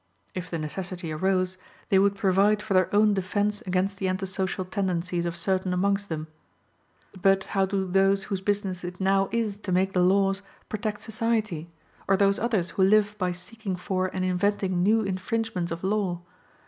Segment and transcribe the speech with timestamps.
[0.33, 4.65] If the necessity arose, they would provide for their own defence against the anti social
[4.65, 6.25] tendencies of certain amongst them.
[7.21, 11.69] But how do those whose business it now is to make the laws, protect society?
[12.07, 16.21] Or those others who live by seeking for and inventing new infringements of law?